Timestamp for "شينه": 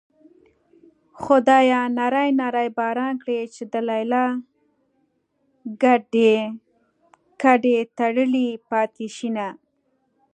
9.15-9.47